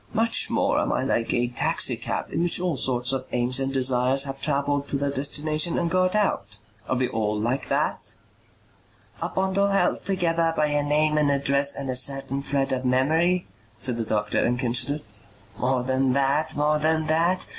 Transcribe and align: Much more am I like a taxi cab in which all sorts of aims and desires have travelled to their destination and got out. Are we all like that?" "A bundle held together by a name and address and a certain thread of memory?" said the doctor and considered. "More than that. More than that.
Much 0.13 0.49
more 0.49 0.79
am 0.79 0.91
I 0.91 1.03
like 1.03 1.31
a 1.31 1.47
taxi 1.47 1.95
cab 1.95 2.33
in 2.33 2.41
which 2.41 2.59
all 2.59 2.75
sorts 2.75 3.13
of 3.13 3.27
aims 3.33 3.59
and 3.59 3.71
desires 3.71 4.23
have 4.23 4.41
travelled 4.41 4.87
to 4.87 4.95
their 4.97 5.11
destination 5.11 5.77
and 5.77 5.91
got 5.91 6.15
out. 6.15 6.57
Are 6.89 6.95
we 6.95 7.07
all 7.07 7.39
like 7.39 7.69
that?" 7.69 8.15
"A 9.21 9.29
bundle 9.29 9.67
held 9.67 10.03
together 10.03 10.55
by 10.57 10.69
a 10.69 10.81
name 10.81 11.19
and 11.19 11.29
address 11.29 11.75
and 11.75 11.87
a 11.87 11.95
certain 11.95 12.41
thread 12.41 12.73
of 12.73 12.83
memory?" 12.83 13.45
said 13.79 13.97
the 13.97 14.03
doctor 14.03 14.43
and 14.43 14.57
considered. 14.57 15.03
"More 15.59 15.83
than 15.83 16.13
that. 16.13 16.55
More 16.55 16.79
than 16.79 17.05
that. 17.05 17.45